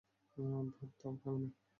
[0.69, 1.49] ভাবতে হবে না?